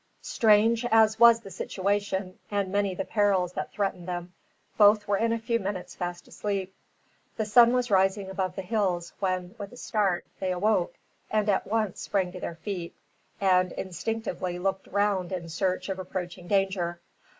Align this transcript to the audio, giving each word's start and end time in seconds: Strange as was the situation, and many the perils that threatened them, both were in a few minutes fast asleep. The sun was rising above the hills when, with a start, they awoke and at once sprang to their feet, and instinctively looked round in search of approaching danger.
Strange 0.23 0.83
as 0.85 1.19
was 1.19 1.41
the 1.41 1.51
situation, 1.51 2.39
and 2.49 2.71
many 2.71 2.95
the 2.95 3.05
perils 3.05 3.53
that 3.53 3.71
threatened 3.71 4.07
them, 4.07 4.33
both 4.75 5.07
were 5.07 5.15
in 5.17 5.31
a 5.31 5.37
few 5.37 5.59
minutes 5.59 5.93
fast 5.93 6.27
asleep. 6.27 6.73
The 7.37 7.45
sun 7.45 7.71
was 7.71 7.91
rising 7.91 8.27
above 8.27 8.55
the 8.55 8.63
hills 8.63 9.13
when, 9.19 9.53
with 9.59 9.71
a 9.73 9.77
start, 9.77 10.25
they 10.39 10.51
awoke 10.51 10.95
and 11.29 11.47
at 11.47 11.67
once 11.67 12.01
sprang 12.01 12.31
to 12.31 12.39
their 12.39 12.55
feet, 12.55 12.95
and 13.39 13.73
instinctively 13.73 14.57
looked 14.57 14.87
round 14.87 15.31
in 15.31 15.49
search 15.49 15.87
of 15.87 15.99
approaching 15.99 16.47
danger. 16.47 16.99